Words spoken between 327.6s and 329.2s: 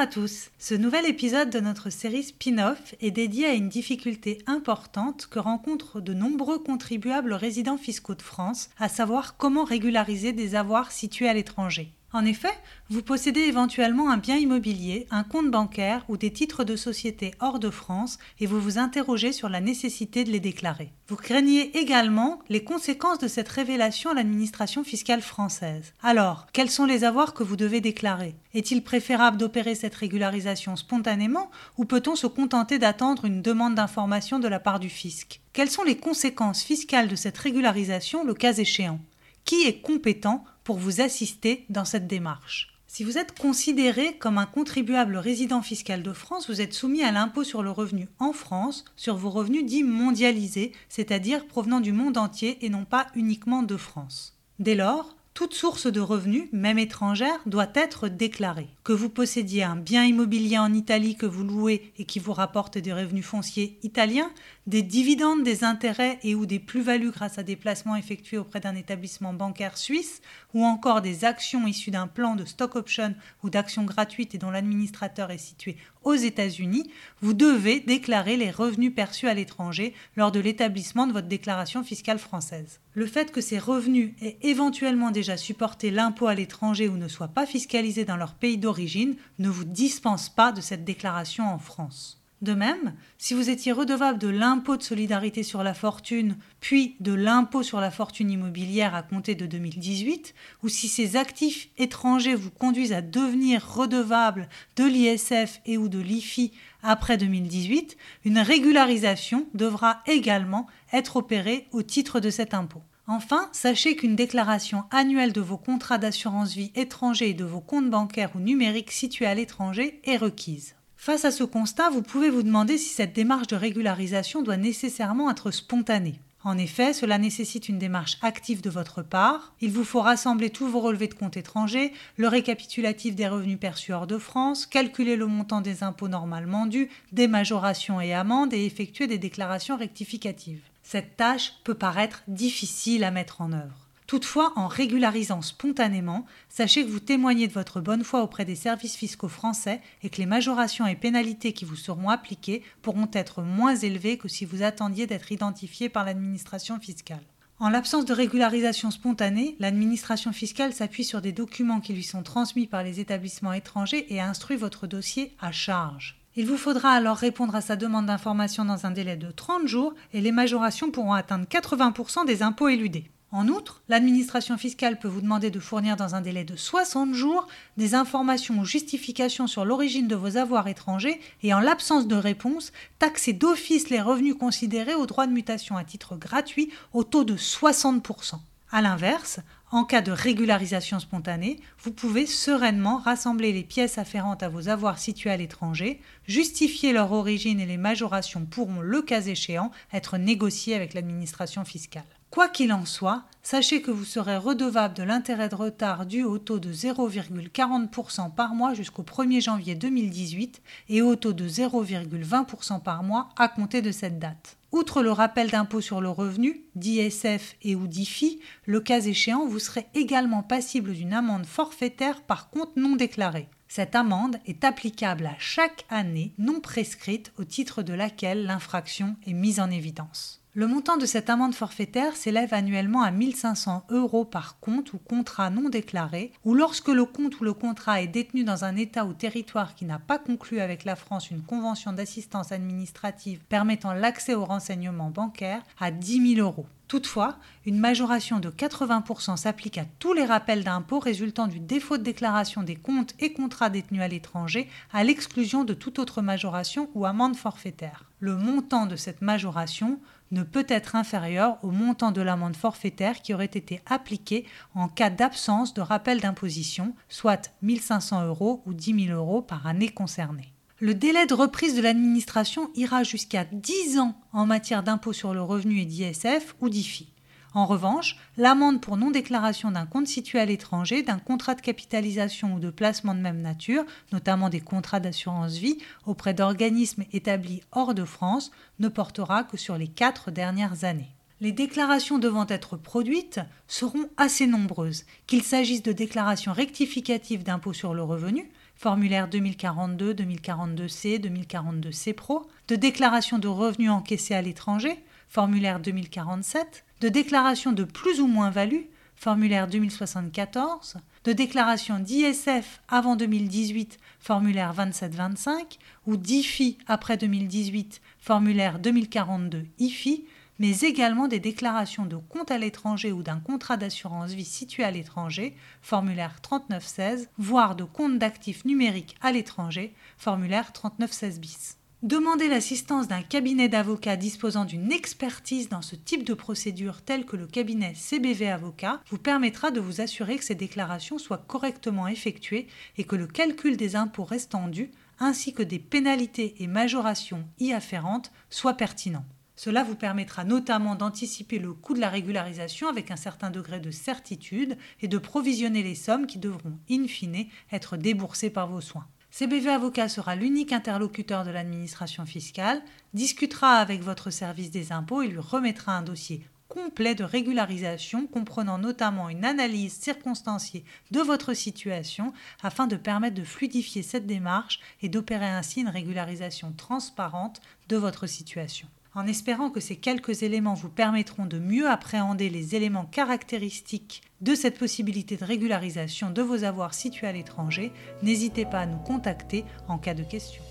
de compte d'actifs numériques